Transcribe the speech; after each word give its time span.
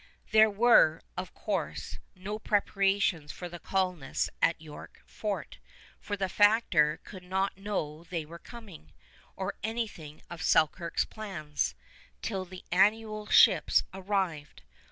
There 0.31 0.49
were, 0.49 1.03
of 1.15 1.31
course, 1.35 1.99
no 2.15 2.39
preparations 2.39 3.31
for 3.31 3.47
the 3.47 3.59
colonists 3.59 4.31
at 4.41 4.59
York 4.59 4.99
Fort, 5.05 5.59
for 5.99 6.17
the 6.17 6.27
factor 6.27 6.99
could 7.03 7.21
not 7.21 7.55
know 7.55 8.03
they 8.05 8.25
were 8.25 8.39
coming, 8.39 8.93
or 9.35 9.53
anything 9.61 10.23
of 10.27 10.41
Selkirk's 10.41 11.05
plans, 11.05 11.75
till 12.23 12.45
the 12.45 12.65
annual 12.71 13.27
ships 13.27 13.83
arrived. 13.93 14.63